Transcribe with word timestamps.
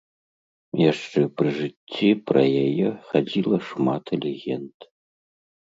Яшчэ 0.91 1.21
пры 1.41 1.49
жыцці 1.59 2.09
пра 2.31 2.41
яе 2.65 2.87
хадзіла 3.11 3.57
шмат 3.69 4.05
легенд. 4.25 4.77